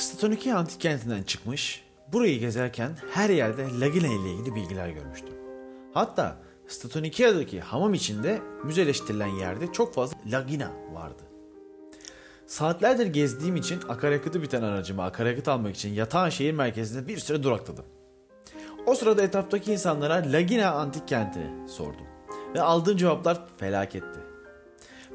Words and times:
Statoniki 0.00 0.54
antik 0.54 0.80
kentinden 0.80 1.22
çıkmış, 1.22 1.84
burayı 2.12 2.40
gezerken 2.40 2.96
her 3.10 3.30
yerde 3.30 3.66
Lagina 3.80 4.06
ile 4.06 4.32
ilgili 4.32 4.54
bilgiler 4.54 4.88
görmüştüm. 4.88 5.34
Hatta 5.94 6.36
Statonikia'daki 6.68 7.60
hamam 7.60 7.94
içinde 7.94 8.38
müzeleştirilen 8.64 9.26
yerde 9.26 9.72
çok 9.72 9.94
fazla 9.94 10.16
Lagina 10.26 10.70
vardı. 10.92 11.22
Saatlerdir 12.46 13.06
gezdiğim 13.06 13.56
için 13.56 13.80
akaryakıtı 13.88 14.42
biten 14.42 14.62
aracımı 14.62 15.02
akaryakıt 15.02 15.48
almak 15.48 15.76
için 15.76 15.94
yatağın 15.94 16.30
şehir 16.30 16.52
merkezinde 16.52 17.08
bir 17.08 17.18
süre 17.18 17.42
durakladım. 17.42 17.84
O 18.86 18.94
sırada 18.94 19.22
etraftaki 19.22 19.72
insanlara 19.72 20.22
Lagina 20.32 20.70
antik 20.70 21.08
kentini 21.08 21.68
sordum. 21.68 22.06
Ve 22.54 22.62
aldığım 22.62 22.96
cevaplar 22.96 23.38
felaketti. 23.56 24.20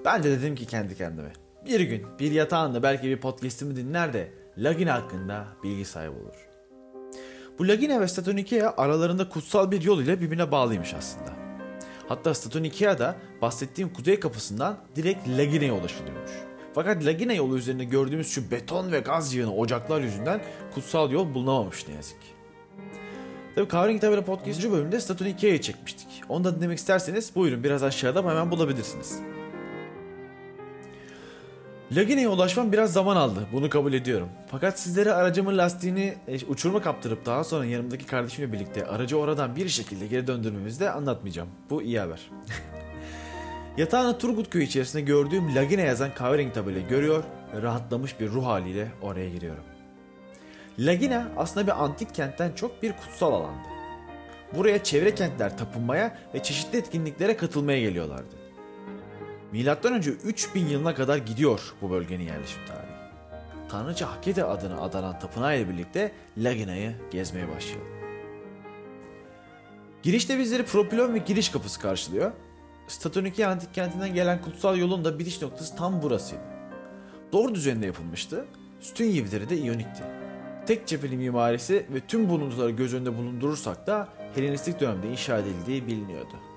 Ben 0.05 0.23
de 0.23 0.31
dedim 0.31 0.55
ki 0.55 0.66
kendi 0.66 0.98
kendime. 0.98 1.34
Bir 1.66 1.80
gün 1.80 2.05
bir 2.20 2.31
yatağında 2.31 2.84
belki 2.84 3.08
bir 3.08 3.17
podcast'imi 3.17 3.76
dinler 3.76 4.13
de 4.13 4.45
Lagina 4.58 4.94
hakkında 4.94 5.45
bilgi 5.64 5.86
sahibi 5.86 6.12
olur. 6.12 6.48
Bu 7.59 7.68
Lagina 7.68 8.02
ve 8.02 8.08
Statonikea 8.08 8.73
aralarında 8.78 9.30
kutsal 9.30 9.72
bir 9.72 9.81
yol 9.81 10.02
ile 10.02 10.22
birbirine 10.22 10.52
bağlıymış 10.52 10.94
aslında. 10.94 11.34
Hatta 12.08 12.34
Statonikia'da 12.34 13.16
bahsettiğim 13.41 13.94
kuzey 13.94 14.20
kapısından 14.20 14.78
direkt 14.95 15.28
Lagina'ya 15.28 15.73
ulaşılıyormuş. 15.73 16.31
Fakat 16.73 17.05
Lagina 17.05 17.34
yolu 17.34 17.58
üzerinde 17.58 17.84
gördüğümüz 17.84 18.28
şu 18.28 18.52
beton 18.52 18.91
ve 18.91 19.00
gaz 19.00 19.34
yığını 19.34 19.55
ocaklar 19.55 20.02
yüzünden 20.02 20.41
kutsal 20.73 21.12
yol 21.12 21.34
bulunamamış 21.34 21.88
ne 21.88 21.94
yazık 21.94 22.22
ki. 22.22 22.28
Tabii 23.56 23.67
Kavring 23.67 24.02
Tabela 24.02 24.26
Podcast'cı 24.26 24.72
bölümünde 24.72 25.00
Statonikia'yı 25.00 25.62
çekmiştik. 25.62 26.22
Onu 26.30 26.44
da 26.44 26.56
dinlemek 26.56 26.78
isterseniz 26.78 27.36
buyurun 27.36 27.64
biraz 27.64 27.84
aşağıda 27.84 28.20
hemen 28.20 28.52
bulabilirsiniz. 28.52 29.20
Lagina'ya 31.91 32.30
ulaşmam 32.30 32.72
biraz 32.72 32.94
zaman 32.94 33.16
aldı. 33.16 33.47
Bunu 33.53 33.69
kabul 33.69 33.94
ediyorum. 33.94 34.30
Fakat 34.52 34.80
sizlere 34.80 35.14
aracımın 35.14 35.58
lastiğini 35.58 36.16
e, 36.27 36.45
uçurma 36.45 36.81
kaptırıp 36.81 37.25
daha 37.25 37.44
sonra 37.44 37.66
yanımdaki 37.66 38.05
kardeşimle 38.05 38.53
birlikte 38.53 38.86
aracı 38.88 39.17
oradan 39.17 39.55
bir 39.55 39.69
şekilde 39.69 40.08
geri 40.08 40.27
döndürmemizi 40.27 40.80
de 40.80 40.92
anlatmayacağım. 40.92 41.50
Bu 41.69 41.81
iyi 41.81 42.00
haber. 42.00 42.19
Yatağını 43.77 44.17
Turgut 44.17 44.50
Köyü 44.50 44.66
içerisinde 44.66 45.02
gördüğüm 45.02 45.55
Lagina 45.55 45.81
yazan 45.81 46.14
kahverengi 46.14 46.53
tabelayı 46.53 46.88
görüyor 46.88 47.23
ve 47.55 47.61
rahatlamış 47.61 48.20
bir 48.20 48.30
ruh 48.30 48.45
haliyle 48.45 48.92
oraya 49.02 49.30
giriyorum. 49.30 49.64
Lagina 50.80 51.27
aslında 51.38 51.67
bir 51.67 51.83
antik 51.83 52.16
kentten 52.16 52.52
çok 52.52 52.83
bir 52.83 52.92
kutsal 52.92 53.33
alandı. 53.33 53.67
Buraya 54.55 54.83
çevre 54.83 55.16
kentler 55.16 55.58
tapınmaya 55.58 56.17
ve 56.33 56.44
çeşitli 56.44 56.77
etkinliklere 56.77 57.38
katılmaya 57.38 57.80
geliyorlardı. 57.80 58.45
Önce 59.64 60.11
3000 60.11 60.67
yılına 60.67 60.95
kadar 60.95 61.17
gidiyor 61.17 61.73
bu 61.81 61.92
bölgenin 61.92 62.23
yerleşim 62.23 62.66
tarihi. 62.67 62.95
Tanrıça 63.70 64.11
Hakete 64.11 64.44
adına 64.44 64.81
adanan 64.81 65.20
tapınağı 65.20 65.58
ile 65.58 65.70
birlikte 65.70 66.11
Lagina'yı 66.38 66.95
gezmeye 67.11 67.48
başlayalım. 67.56 67.88
Girişte 70.03 70.39
bizleri 70.39 70.66
Propilon 70.66 71.14
ve 71.14 71.17
giriş 71.17 71.50
kapısı 71.50 71.80
karşılıyor. 71.80 72.31
Statoniki 72.88 73.48
antik 73.48 73.73
kentinden 73.73 74.14
gelen 74.14 74.42
kutsal 74.42 74.78
yolun 74.78 75.06
da 75.06 75.20
bitiş 75.20 75.42
noktası 75.42 75.76
tam 75.76 76.02
burasıydı. 76.02 76.42
Doğru 77.31 77.56
düzeninde 77.56 77.86
yapılmıştı. 77.86 78.45
Sütun 78.80 79.06
yivileri 79.06 79.50
de 79.50 79.58
iyonikti. 79.58 80.03
Tek 80.66 80.88
cepheli 80.88 81.17
mimarisi 81.17 81.86
ve 81.94 82.00
tüm 82.00 82.30
buluntuları 82.30 82.72
göz 82.72 82.94
önünde 82.94 83.17
bulundurursak 83.17 83.88
da 83.88 84.09
Helenistik 84.36 84.80
dönemde 84.80 85.09
inşa 85.09 85.38
edildiği 85.38 85.88
biliniyordu. 85.88 86.55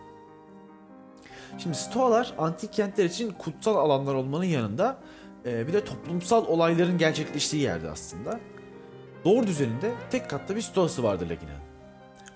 Şimdi 1.58 1.77
Stoalar 1.77 2.34
antik 2.38 2.72
kentler 2.72 3.04
için 3.04 3.30
kutsal 3.30 3.77
alanlar 3.77 4.14
olmanın 4.14 4.44
yanında 4.44 4.96
e, 5.46 5.66
bir 5.68 5.72
de 5.72 5.84
toplumsal 5.84 6.46
olayların 6.46 6.98
gerçekleştiği 6.98 7.62
yerdi 7.62 7.91
aslında. 7.91 8.41
Doğru 9.25 9.47
düzeninde 9.47 9.92
tek 10.10 10.31
katlı 10.31 10.56
bir 10.56 10.60
stoası 10.60 11.03
vardı 11.03 11.25
Lagina'nın. 11.25 11.69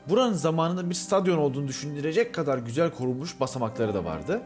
Buranın 0.09 0.33
zamanında 0.33 0.91
bir 0.91 0.95
stadyon 0.95 1.39
olduğunu 1.39 1.69
düşündürecek 1.69 2.35
kadar 2.35 2.59
güzel 2.59 2.91
korunmuş 2.91 3.41
basamakları 3.41 3.95
da 3.95 4.05
vardı. 4.05 4.43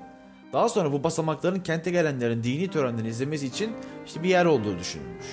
Daha 0.52 0.68
sonra 0.68 0.92
bu 0.92 1.04
basamakların 1.04 1.60
kente 1.60 1.90
gelenlerin 1.90 2.42
dini 2.42 2.70
törenlerini 2.70 3.08
izlemesi 3.08 3.46
için 3.46 3.72
işte 4.06 4.22
bir 4.22 4.28
yer 4.28 4.44
olduğu 4.44 4.78
düşünülmüş. 4.78 5.26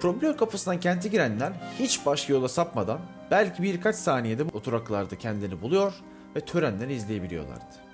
Problem 0.00 0.36
kapısından 0.36 0.80
kente 0.80 1.08
girenler 1.08 1.52
hiç 1.78 2.06
başka 2.06 2.32
yola 2.32 2.48
sapmadan 2.48 3.00
belki 3.30 3.62
birkaç 3.62 3.96
saniyede 3.96 4.42
oturaklarda 4.52 5.18
kendini 5.18 5.62
buluyor 5.62 5.94
ve 6.36 6.40
törenleri 6.40 6.94
izleyebiliyorlardı. 6.94 7.87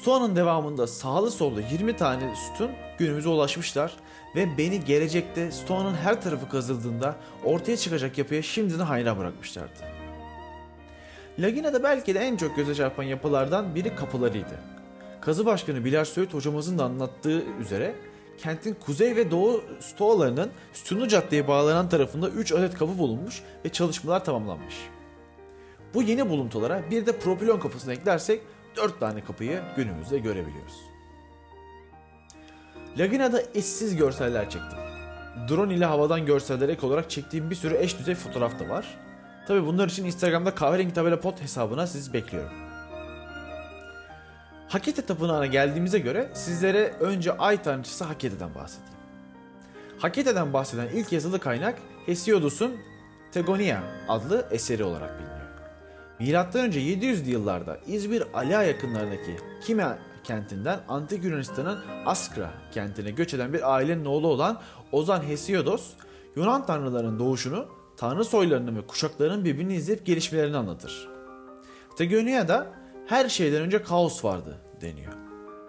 Stoa'nın 0.00 0.36
devamında 0.36 0.86
sağlı 0.86 1.30
sollu 1.30 1.60
20 1.72 1.96
tane 1.96 2.34
sütun 2.36 2.70
günümüze 2.98 3.28
ulaşmışlar 3.28 3.96
ve 4.36 4.58
beni 4.58 4.84
gelecekte 4.84 5.52
Stoa'nın 5.52 5.94
her 5.94 6.22
tarafı 6.22 6.48
kazıldığında 6.48 7.16
ortaya 7.44 7.76
çıkacak 7.76 8.18
yapıya 8.18 8.42
şimdiden 8.42 8.84
hayran 8.84 9.18
bırakmışlardı. 9.18 9.80
Lagina'da 11.38 11.82
belki 11.82 12.14
de 12.14 12.18
en 12.18 12.36
çok 12.36 12.56
göze 12.56 12.74
çarpan 12.74 13.02
yapılardan 13.02 13.74
biri 13.74 13.96
kapılarıydı. 13.96 14.60
Kazı 15.20 15.46
Başkanı 15.46 15.84
Bilal 15.84 16.04
Söğüt 16.04 16.34
hocamızın 16.34 16.78
da 16.78 16.84
anlattığı 16.84 17.42
üzere 17.60 17.94
kentin 18.38 18.74
kuzey 18.74 19.16
ve 19.16 19.30
doğu 19.30 19.64
stoğalarının 19.80 20.50
sütunlu 20.72 21.08
caddeye 21.08 21.48
bağlanan 21.48 21.88
tarafında 21.88 22.28
3 22.28 22.52
adet 22.52 22.74
kapı 22.74 22.98
bulunmuş 22.98 23.42
ve 23.64 23.68
çalışmalar 23.68 24.24
tamamlanmış. 24.24 24.74
Bu 25.94 26.02
yeni 26.02 26.28
buluntulara 26.28 26.82
bir 26.90 27.06
de 27.06 27.18
propilon 27.18 27.58
kapısını 27.58 27.92
eklersek 27.92 28.40
4 28.76 29.00
tane 29.00 29.24
kapıyı 29.24 29.62
günümüzde 29.76 30.18
görebiliyoruz. 30.18 30.80
Lagina'da 32.98 33.42
eşsiz 33.54 33.96
görseller 33.96 34.50
çektim. 34.50 34.78
Drone 35.48 35.74
ile 35.74 35.84
havadan 35.84 36.26
görseller 36.26 36.68
ek 36.68 36.86
olarak 36.86 37.10
çektiğim 37.10 37.50
bir 37.50 37.54
sürü 37.54 37.76
eş 37.76 37.98
düzey 37.98 38.14
fotoğraf 38.14 38.58
da 38.58 38.68
var. 38.68 38.98
Tabi 39.48 39.66
bunlar 39.66 39.88
için 39.88 40.04
Instagram'da 40.04 40.54
kahverengi 40.54 40.92
tabela 40.92 41.20
pot 41.20 41.42
hesabına 41.42 41.86
sizi 41.86 42.12
bekliyorum. 42.12 42.52
Hakete 44.68 45.02
Tapınağı'na 45.02 45.46
geldiğimize 45.46 45.98
göre 45.98 46.30
sizlere 46.34 46.94
önce 47.00 47.32
ay 47.32 47.62
tanrıçısı 47.62 48.04
Hakete'den 48.04 48.54
bahsedeyim. 48.54 48.94
Hakete'den 49.98 50.52
bahseden 50.52 50.88
ilk 50.88 51.12
yazılı 51.12 51.40
kaynak 51.40 51.78
Hesiodos'un 52.06 52.76
Tegonia 53.32 53.80
adlı 54.08 54.48
eseri 54.50 54.84
olarak 54.84 55.18
biliniyor. 55.18 55.43
Önce 56.20 56.80
700'lü 56.80 57.28
yıllarda 57.28 57.78
İzmir 57.86 58.22
Ala 58.34 58.62
yakınlarındaki 58.62 59.36
Kime 59.66 59.98
kentinden 60.24 60.80
Antik 60.88 61.24
Yunanistan'ın 61.24 61.78
Askra 62.06 62.50
kentine 62.72 63.10
göç 63.10 63.34
eden 63.34 63.52
bir 63.52 63.74
ailenin 63.74 64.04
oğlu 64.04 64.28
olan 64.28 64.60
Ozan 64.92 65.22
Hesiodos, 65.22 65.90
Yunan 66.36 66.66
tanrılarının 66.66 67.18
doğuşunu, 67.18 67.66
tanrı 67.96 68.24
soylarının 68.24 68.76
ve 68.76 68.86
kuşaklarının 68.86 69.44
birbirini 69.44 69.74
izleyip 69.74 70.06
gelişmelerini 70.06 70.56
anlatır. 70.56 71.08
Tegonia'da 71.96 72.66
her 73.06 73.28
şeyden 73.28 73.62
önce 73.62 73.82
kaos 73.82 74.24
vardı 74.24 74.58
deniyor. 74.80 75.12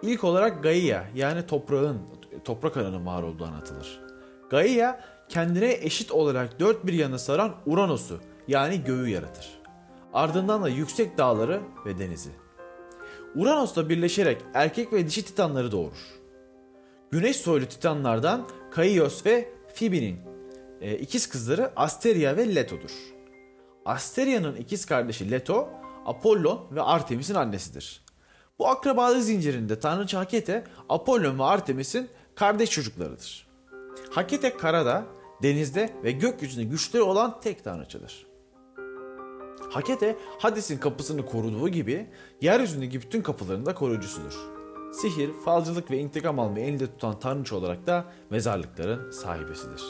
İlk 0.02 0.24
olarak 0.24 0.62
Gaia 0.62 1.04
yani 1.14 1.46
toprağın, 1.46 1.98
toprak 2.44 2.76
ananın 2.76 3.06
var 3.06 3.22
olduğu 3.22 3.44
anlatılır. 3.44 4.00
Gaia 4.50 5.00
kendine 5.28 5.72
eşit 5.72 6.12
olarak 6.12 6.60
dört 6.60 6.86
bir 6.86 6.92
yanı 6.92 7.18
saran 7.18 7.54
Uranos'u 7.66 8.20
yani 8.48 8.84
göğü 8.84 9.08
yaratır. 9.08 9.55
Ardından 10.16 10.62
da 10.62 10.68
yüksek 10.68 11.18
dağları 11.18 11.62
ve 11.86 11.98
denizi. 11.98 12.30
Uranos'la 13.34 13.88
birleşerek 13.88 14.38
erkek 14.54 14.92
ve 14.92 15.06
dişi 15.06 15.24
titanları 15.24 15.72
doğurur. 15.72 16.20
Güneş 17.10 17.36
soylu 17.36 17.66
titanlardan 17.66 18.48
Kaios 18.70 19.26
ve 19.26 19.48
Phoebe'nin 19.74 20.18
e, 20.80 20.98
ikiz 20.98 21.28
kızları 21.28 21.72
Asteria 21.76 22.36
ve 22.36 22.54
Leto'dur. 22.54 22.90
Asteria'nın 23.84 24.56
ikiz 24.56 24.86
kardeşi 24.86 25.30
Leto, 25.30 25.68
Apollon 26.06 26.66
ve 26.72 26.82
Artemis'in 26.82 27.34
annesidir. 27.34 28.04
Bu 28.58 28.68
akrabalık 28.68 29.22
zincirinde 29.22 29.80
tanrıça 29.80 30.18
Hakete, 30.18 30.64
Apollon 30.88 31.38
ve 31.38 31.44
Artemis'in 31.44 32.08
kardeş 32.34 32.70
çocuklarıdır. 32.70 33.48
Hakete 34.10 34.56
karada, 34.56 35.04
denizde 35.42 35.90
ve 36.04 36.12
gökyüzünde 36.12 36.64
güçleri 36.64 37.02
olan 37.02 37.40
tek 37.40 37.64
tanrıçadır. 37.64 38.35
Hakete 39.76 40.16
Hades'in 40.38 40.78
kapısını 40.78 41.26
koruduğu 41.26 41.68
gibi 41.68 42.06
yeryüzündeki 42.40 43.00
bütün 43.00 43.22
kapıların 43.22 43.66
da 43.66 43.74
koruyucusudur. 43.74 44.34
Sihir, 44.92 45.30
falcılık 45.44 45.90
ve 45.90 45.98
intikam 45.98 46.38
almayı 46.38 46.66
elinde 46.66 46.86
tutan 46.86 47.18
tanrıç 47.18 47.52
olarak 47.52 47.86
da 47.86 48.04
mezarlıkların 48.30 49.10
sahibesidir. 49.10 49.82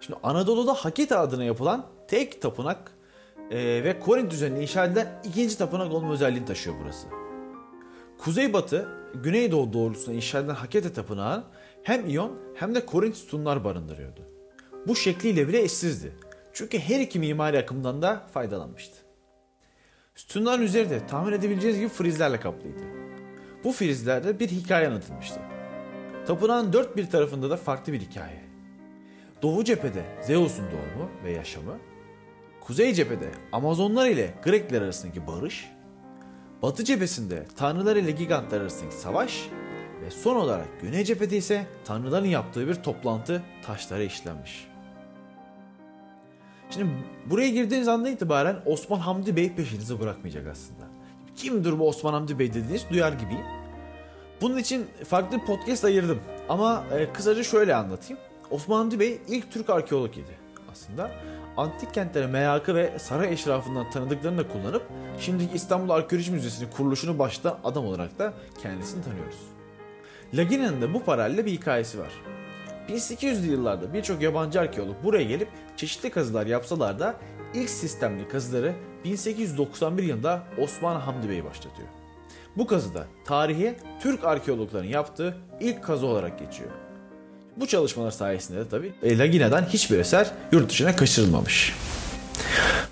Şimdi 0.00 0.18
Anadolu'da 0.22 0.74
Hakete 0.74 1.16
adına 1.16 1.44
yapılan 1.44 1.86
tek 2.08 2.42
tapınak 2.42 2.92
e, 3.50 3.84
ve 3.84 4.00
Korint 4.00 4.30
düzeninde 4.30 4.62
inşa 4.62 4.84
edilen 4.84 5.22
ikinci 5.24 5.58
tapınak 5.58 5.92
olma 5.92 6.12
özelliğini 6.12 6.46
taşıyor 6.46 6.76
burası. 6.82 7.06
Kuzeybatı, 8.18 8.88
Güneydoğu 9.14 9.72
doğrultusunda 9.72 10.16
inşa 10.16 10.38
edilen 10.38 10.54
Hakete 10.54 10.92
Tapınağı 10.92 11.44
hem 11.82 12.08
İyon 12.08 12.32
hem 12.54 12.74
de 12.74 12.86
Korint 12.86 13.16
sütunlar 13.16 13.64
barındırıyordu. 13.64 14.20
Bu 14.86 14.96
şekliyle 14.96 15.48
bile 15.48 15.62
eşsizdi. 15.62 16.12
Çünkü 16.54 16.78
her 16.78 17.00
iki 17.00 17.18
mimari 17.18 17.58
akımdan 17.58 18.02
da 18.02 18.26
faydalanmıştı. 18.34 18.96
Sütunların 20.14 20.62
üzeri 20.62 20.90
de 20.90 21.06
tahmin 21.06 21.32
edebileceğiniz 21.32 21.80
gibi 21.80 21.88
frizlerle 21.88 22.40
kaplıydı. 22.40 22.82
Bu 23.64 23.72
frizlerde 23.72 24.40
bir 24.40 24.48
hikaye 24.48 24.86
anlatılmıştı. 24.86 25.40
Tapınağın 26.26 26.72
dört 26.72 26.96
bir 26.96 27.10
tarafında 27.10 27.50
da 27.50 27.56
farklı 27.56 27.92
bir 27.92 28.00
hikaye. 28.00 28.44
Doğu 29.42 29.64
cephede 29.64 30.04
Zeus'un 30.22 30.64
doğumu 30.64 31.10
ve 31.24 31.32
yaşamı, 31.32 31.78
Kuzey 32.60 32.94
cephede 32.94 33.30
Amazonlar 33.52 34.08
ile 34.08 34.34
Grekler 34.44 34.82
arasındaki 34.82 35.26
barış, 35.26 35.70
Batı 36.62 36.84
cephesinde 36.84 37.46
Tanrılar 37.56 37.96
ile 37.96 38.10
Gigantlar 38.10 38.60
arasındaki 38.60 38.96
savaş 38.96 39.48
ve 40.02 40.10
son 40.10 40.36
olarak 40.36 40.80
Güney 40.82 41.04
cephede 41.04 41.36
ise 41.36 41.66
Tanrıların 41.84 42.26
yaptığı 42.26 42.68
bir 42.68 42.74
toplantı 42.74 43.42
taşlara 43.66 44.02
işlenmiş. 44.02 44.73
Şimdi 46.74 46.90
buraya 47.30 47.48
girdiğiniz 47.48 47.88
andan 47.88 48.12
itibaren 48.12 48.56
Osman 48.66 48.98
Hamdi 48.98 49.36
Bey 49.36 49.52
peşinizi 49.54 50.00
bırakmayacak 50.00 50.46
aslında. 50.52 50.84
Kimdir 51.36 51.78
bu 51.78 51.88
Osman 51.88 52.12
Hamdi 52.12 52.38
Bey 52.38 52.54
dediğiniz 52.54 52.90
duyar 52.90 53.12
gibiyim. 53.12 53.44
Bunun 54.40 54.56
için 54.56 54.86
farklı 55.08 55.38
bir 55.40 55.44
podcast 55.44 55.84
ayırdım. 55.84 56.20
Ama 56.48 56.84
e, 56.92 57.12
kısaca 57.12 57.42
şöyle 57.42 57.74
anlatayım. 57.74 58.22
Osman 58.50 58.78
Hamdi 58.78 59.00
Bey 59.00 59.20
ilk 59.28 59.52
Türk 59.52 59.70
arkeolog 59.70 60.18
idi 60.18 60.38
aslında. 60.72 61.10
Antik 61.56 61.94
kentlere 61.94 62.26
merakı 62.26 62.74
ve 62.74 62.98
saray 62.98 63.32
eşrafından 63.32 63.90
tanıdıklarını 63.90 64.38
da 64.38 64.48
kullanıp 64.48 64.82
şimdiki 65.20 65.54
İstanbul 65.54 65.90
Arkeoloji 65.90 66.32
Müzesi'nin 66.32 66.70
kuruluşunu 66.70 67.18
başta 67.18 67.58
adam 67.64 67.86
olarak 67.86 68.18
da 68.18 68.34
kendisini 68.62 69.04
tanıyoruz. 69.04 69.38
Lagina'nın 70.34 70.82
da 70.82 70.94
bu 70.94 71.04
paralelde 71.04 71.46
bir 71.46 71.52
hikayesi 71.52 71.98
var. 71.98 72.12
1800'lü 72.88 73.46
yıllarda 73.46 73.94
birçok 73.94 74.22
yabancı 74.22 74.60
arkeolog 74.60 74.96
buraya 75.04 75.24
gelip 75.24 75.48
çeşitli 75.76 76.10
kazılar 76.10 76.46
yapsalar 76.46 76.98
da 76.98 77.16
ilk 77.54 77.70
sistemli 77.70 78.28
kazıları 78.28 78.74
1891 79.04 80.02
yılında 80.02 80.42
Osman 80.58 81.00
Hamdi 81.00 81.28
Bey 81.28 81.44
başlatıyor. 81.44 81.88
Bu 82.56 82.66
kazıda 82.66 83.06
tarihe 83.24 83.76
Türk 84.00 84.24
arkeologların 84.24 84.88
yaptığı 84.88 85.36
ilk 85.60 85.84
kazı 85.84 86.06
olarak 86.06 86.38
geçiyor. 86.38 86.70
Bu 87.56 87.66
çalışmalar 87.66 88.10
sayesinde 88.10 88.58
de 88.58 88.68
tabii 88.68 88.92
e, 89.02 89.18
Lagina'dan 89.18 89.62
hiçbir 89.62 89.98
eser 89.98 90.30
yurt 90.52 90.70
dışına 90.70 90.96
kaçırılmamış. 90.96 91.74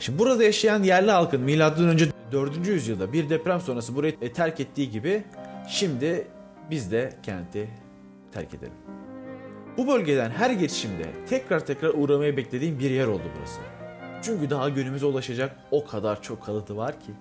Şimdi 0.00 0.18
burada 0.18 0.44
yaşayan 0.44 0.82
yerli 0.82 1.10
halkın 1.10 1.40
M.Ö. 1.40 1.98
4. 2.32 2.66
yüzyılda 2.66 3.12
bir 3.12 3.30
deprem 3.30 3.60
sonrası 3.60 3.94
burayı 3.94 4.32
terk 4.32 4.60
ettiği 4.60 4.90
gibi 4.90 5.24
şimdi 5.68 6.26
biz 6.70 6.92
de 6.92 7.12
kenti 7.22 7.68
terk 8.32 8.54
edelim. 8.54 8.72
Bu 9.76 9.88
bölgeden 9.88 10.30
her 10.30 10.50
geçişimde 10.50 11.04
tekrar 11.28 11.66
tekrar 11.66 11.94
uğramayı 11.94 12.36
beklediğim 12.36 12.78
bir 12.78 12.90
yer 12.90 13.06
oldu 13.06 13.22
burası. 13.38 13.60
Çünkü 14.22 14.50
daha 14.50 14.68
günümüze 14.68 15.06
ulaşacak 15.06 15.56
o 15.70 15.86
kadar 15.86 16.22
çok 16.22 16.42
kalıtı 16.42 16.76
var 16.76 17.00
ki. 17.00 17.12